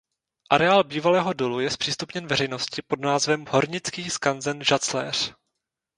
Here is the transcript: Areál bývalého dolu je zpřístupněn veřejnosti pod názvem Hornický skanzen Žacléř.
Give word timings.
Areál 0.49 0.83
bývalého 0.83 1.33
dolu 1.33 1.59
je 1.59 1.69
zpřístupněn 1.71 2.27
veřejnosti 2.27 2.81
pod 2.81 2.99
názvem 3.01 3.45
Hornický 3.51 4.09
skanzen 4.09 4.63
Žacléř. 4.63 5.33